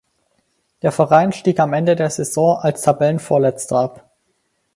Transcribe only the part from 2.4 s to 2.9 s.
als